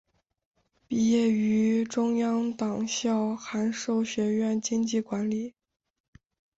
[0.87, 5.53] 毕业于中央党校函授学院经济管理。